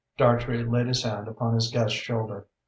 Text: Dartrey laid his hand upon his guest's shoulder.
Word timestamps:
Dartrey 0.17 0.63
laid 0.63 0.87
his 0.87 1.03
hand 1.03 1.27
upon 1.27 1.53
his 1.53 1.69
guest's 1.69 1.91
shoulder. 1.95 2.47